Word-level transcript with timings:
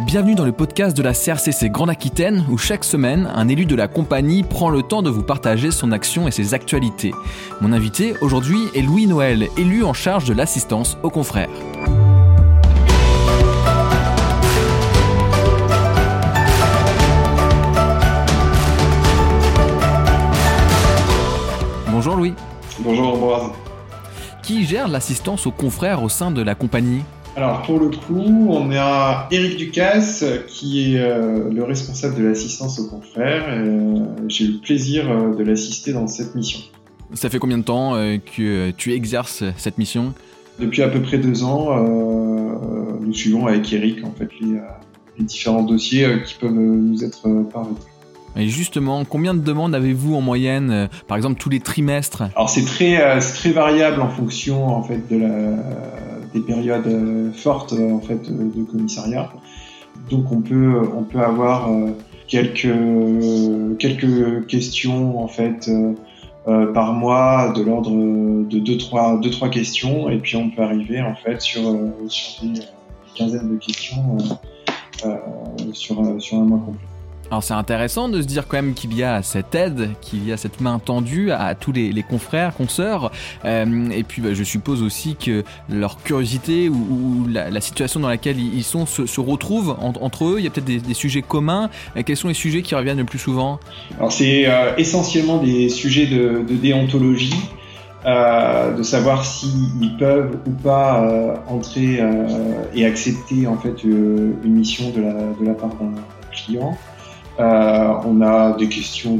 Bienvenue 0.00 0.34
dans 0.34 0.44
le 0.44 0.50
podcast 0.50 0.96
de 0.96 1.04
la 1.04 1.12
CRCC 1.12 1.70
Grande 1.70 1.88
Aquitaine 1.88 2.44
où 2.50 2.58
chaque 2.58 2.82
semaine, 2.82 3.30
un 3.32 3.46
élu 3.46 3.64
de 3.64 3.76
la 3.76 3.86
compagnie 3.86 4.42
prend 4.42 4.68
le 4.68 4.82
temps 4.82 5.02
de 5.02 5.08
vous 5.08 5.22
partager 5.22 5.70
son 5.70 5.92
action 5.92 6.26
et 6.26 6.32
ses 6.32 6.52
actualités. 6.52 7.12
Mon 7.60 7.72
invité 7.72 8.16
aujourd'hui 8.20 8.58
est 8.74 8.82
Louis 8.82 9.06
Noël, 9.06 9.46
élu 9.56 9.84
en 9.84 9.92
charge 9.92 10.24
de 10.24 10.34
l'assistance 10.34 10.98
aux 11.04 11.10
confrères. 11.10 11.48
Bonjour 21.86 22.16
Louis. 22.16 22.34
Bonjour 22.80 23.14
Ambroise. 23.14 23.50
Qui 24.42 24.64
gère 24.64 24.88
l'assistance 24.88 25.46
aux 25.46 25.52
confrères 25.52 26.02
au 26.02 26.08
sein 26.08 26.32
de 26.32 26.42
la 26.42 26.56
compagnie? 26.56 27.04
Alors 27.36 27.62
pour 27.62 27.80
le 27.80 27.88
coup, 27.88 28.48
on 28.48 28.70
a 28.72 29.28
Eric 29.30 29.56
Ducasse 29.56 30.24
qui 30.46 30.94
est 30.94 31.00
euh, 31.00 31.50
le 31.52 31.64
responsable 31.64 32.16
de 32.16 32.24
l'assistance 32.24 32.78
aux 32.78 32.88
confrères. 32.88 33.46
Euh, 33.48 33.98
j'ai 34.28 34.44
eu 34.44 34.52
le 34.52 34.58
plaisir 34.58 35.10
euh, 35.10 35.34
de 35.34 35.42
l'assister 35.42 35.92
dans 35.92 36.06
cette 36.06 36.34
mission. 36.34 36.60
Ça 37.12 37.28
fait 37.30 37.38
combien 37.38 37.58
de 37.58 37.64
temps 37.64 37.94
que 38.36 38.70
tu 38.70 38.92
exerces 38.92 39.44
cette 39.56 39.78
mission? 39.78 40.14
Depuis 40.58 40.82
à 40.82 40.88
peu 40.88 41.00
près 41.00 41.18
deux 41.18 41.44
ans, 41.44 41.76
nous 43.00 43.12
suivons 43.12 43.46
avec 43.46 43.72
Eric 43.72 44.04
en 44.04 44.10
fait 44.10 44.30
les, 44.40 44.58
les 45.18 45.24
différents 45.24 45.62
dossiers 45.62 46.08
qui 46.24 46.34
peuvent 46.34 46.52
nous 46.52 47.04
être 47.04 47.28
parvenus. 47.52 47.78
Et 48.36 48.48
justement, 48.48 49.04
combien 49.04 49.32
de 49.32 49.40
demandes 49.40 49.74
avez-vous 49.74 50.14
en 50.16 50.20
moyenne, 50.20 50.70
euh, 50.70 50.86
par 51.06 51.16
exemple 51.16 51.40
tous 51.40 51.50
les 51.50 51.60
trimestres? 51.60 52.24
Alors 52.34 52.50
c'est 52.50 52.64
très, 52.64 53.00
euh, 53.00 53.20
très 53.20 53.50
variable 53.50 54.00
en 54.00 54.08
fonction 54.08 54.66
en 54.66 54.82
fait 54.82 55.08
de 55.08 55.18
la, 55.18 55.28
des 56.34 56.40
périodes 56.40 56.86
euh, 56.86 57.32
fortes 57.32 57.72
en 57.72 58.00
fait 58.00 58.30
de 58.30 58.64
commissariat. 58.64 59.32
Donc 60.10 60.30
on 60.32 60.40
peut, 60.40 60.80
on 60.94 61.04
peut 61.04 61.20
avoir 61.20 61.70
quelques, 62.26 62.74
quelques 63.78 64.46
questions 64.46 65.22
en 65.22 65.28
fait 65.28 65.70
par 66.44 66.92
mois 66.92 67.52
de 67.54 67.62
l'ordre 67.62 67.92
de 67.92 68.58
2-3 68.58 69.20
deux, 69.20 69.30
trois 69.30 69.48
questions 69.48 70.10
et 70.10 70.18
puis 70.18 70.36
on 70.36 70.50
peut 70.50 70.62
arriver 70.62 71.00
en 71.00 71.14
fait 71.14 71.40
sur, 71.40 71.62
sur 72.08 72.44
des 72.44 72.60
quinzaines 73.14 73.54
de 73.54 73.56
questions 73.56 74.18
sur, 75.72 76.20
sur 76.20 76.38
un 76.38 76.44
mois 76.44 76.58
complet. 76.58 76.93
Alors 77.30 77.42
c'est 77.42 77.54
intéressant 77.54 78.08
de 78.08 78.20
se 78.20 78.26
dire 78.26 78.46
quand 78.46 78.56
même 78.56 78.74
qu'il 78.74 78.94
y 78.94 79.02
a 79.02 79.22
cette 79.22 79.54
aide, 79.54 79.90
qu'il 80.00 80.26
y 80.26 80.32
a 80.32 80.36
cette 80.36 80.60
main 80.60 80.78
tendue 80.78 81.30
à 81.30 81.54
tous 81.54 81.72
les, 81.72 82.04
confrères, 82.08 82.54
consoeurs. 82.54 83.10
Euh, 83.44 83.90
et 83.90 84.02
puis 84.02 84.20
bah, 84.20 84.34
je 84.34 84.44
suppose 84.44 84.82
aussi 84.82 85.16
que 85.16 85.42
leur 85.70 86.02
curiosité 86.02 86.68
ou, 86.68 87.26
la, 87.28 87.60
situation 87.60 88.00
dans 88.00 88.08
laquelle 88.08 88.38
ils 88.38 88.62
sont 88.62 88.86
se, 88.86 89.20
retrouve 89.20 89.76
entre 89.80 90.26
eux. 90.26 90.34
Il 90.38 90.44
y 90.44 90.46
a 90.46 90.50
peut-être 90.50 90.86
des, 90.86 90.94
sujets 90.94 91.22
communs. 91.22 91.70
Euh, 91.96 92.02
quels 92.04 92.16
sont 92.16 92.28
les 92.28 92.34
sujets 92.34 92.62
qui 92.62 92.74
reviennent 92.74 92.98
le 92.98 93.04
plus 93.04 93.18
souvent? 93.18 93.58
Alors 93.98 94.12
c'est 94.12 94.46
euh, 94.46 94.76
essentiellement 94.76 95.38
des 95.38 95.68
sujets 95.70 96.06
de, 96.06 96.44
déontologie. 96.48 97.34
de 98.04 98.82
savoir 98.82 99.24
s'ils 99.24 99.96
peuvent 99.98 100.36
ou 100.46 100.50
pas 100.50 101.42
entrer 101.48 102.00
et 102.74 102.84
accepter 102.84 103.46
en 103.46 103.56
fait 103.56 103.82
une 103.82 104.36
mission 104.44 104.90
de 104.90 105.44
la 105.46 105.54
part 105.54 105.70
d'un 105.70 105.94
client. 106.30 106.76
Euh, 107.40 107.94
on 108.04 108.20
a 108.20 108.56
des 108.56 108.68
questions 108.68 109.18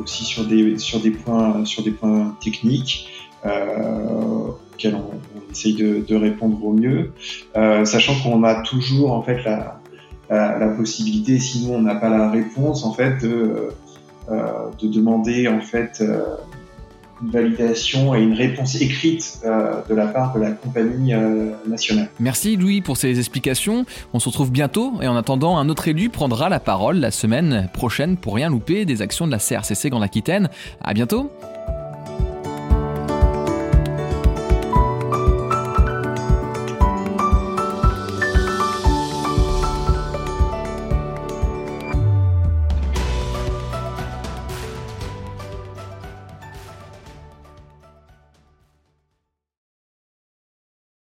aussi 0.00 0.24
sur 0.24 0.44
des, 0.44 0.78
sur 0.78 1.00
des, 1.00 1.10
points, 1.10 1.64
sur 1.64 1.82
des 1.82 1.92
points 1.92 2.36
techniques 2.40 3.08
euh, 3.46 4.48
auxquels 4.72 4.96
on, 4.96 5.52
essaye 5.52 5.74
de, 5.74 6.14
répondre 6.14 6.62
au 6.64 6.72
mieux, 6.72 7.12
euh, 7.56 7.84
sachant 7.84 8.14
qu'on 8.22 8.44
a 8.44 8.62
toujours 8.62 9.12
en 9.12 9.22
fait 9.22 9.42
la, 9.44 9.80
la, 10.30 10.68
possibilité, 10.76 11.38
sinon 11.38 11.76
on 11.76 11.82
n'a 11.82 11.94
pas 11.94 12.10
la 12.10 12.30
réponse, 12.30 12.84
en 12.84 12.92
fait, 12.92 13.22
de, 13.22 13.68
euh, 14.30 14.42
de 14.80 14.88
demander 14.88 15.48
en 15.48 15.60
fait 15.60 16.02
une 17.22 17.30
validation 17.30 18.14
et 18.14 18.22
une 18.22 18.34
réponse 18.34 18.80
écrite 18.80 19.40
euh, 19.44 19.80
de 19.88 19.94
la 19.94 20.06
part 20.06 20.34
de 20.34 20.40
la 20.40 20.50
compagnie 20.52 21.14
euh, 21.14 21.50
nationale. 21.66 22.08
Merci 22.20 22.56
Louis 22.56 22.80
pour 22.80 22.96
ces 22.96 23.18
explications. 23.18 23.84
On 24.12 24.18
se 24.18 24.28
retrouve 24.28 24.50
bientôt 24.50 24.94
et 25.00 25.08
en 25.08 25.16
attendant, 25.16 25.58
un 25.58 25.68
autre 25.68 25.88
élu 25.88 26.08
prendra 26.08 26.48
la 26.48 26.60
parole 26.60 26.98
la 26.98 27.10
semaine 27.10 27.68
prochaine 27.72 28.16
pour 28.16 28.34
rien 28.34 28.50
louper 28.50 28.84
des 28.84 29.02
actions 29.02 29.26
de 29.26 29.32
la 29.32 29.38
CRCC 29.38 29.90
Grande 29.90 30.02
Aquitaine. 30.02 30.48
À 30.80 30.94
bientôt. 30.94 31.30